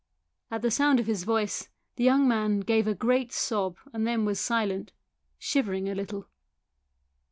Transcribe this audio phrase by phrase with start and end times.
[0.49, 4.25] At the sound of his voice the young man gave a great sob and then
[4.25, 4.93] was silent,
[5.37, 6.27] shivering a little.